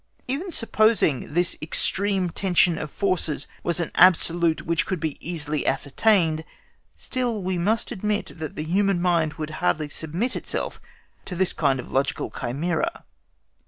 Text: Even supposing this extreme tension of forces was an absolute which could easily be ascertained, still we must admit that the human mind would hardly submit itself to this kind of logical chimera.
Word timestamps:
Even 0.27 0.51
supposing 0.51 1.35
this 1.35 1.55
extreme 1.61 2.31
tension 2.31 2.79
of 2.79 2.89
forces 2.89 3.45
was 3.61 3.79
an 3.79 3.91
absolute 3.93 4.63
which 4.63 4.87
could 4.87 5.05
easily 5.19 5.59
be 5.59 5.67
ascertained, 5.67 6.43
still 6.97 7.39
we 7.43 7.55
must 7.59 7.91
admit 7.91 8.31
that 8.39 8.55
the 8.55 8.63
human 8.63 8.99
mind 8.99 9.33
would 9.35 9.51
hardly 9.61 9.89
submit 9.89 10.35
itself 10.35 10.81
to 11.25 11.35
this 11.35 11.53
kind 11.53 11.79
of 11.79 11.91
logical 11.91 12.31
chimera. 12.31 13.05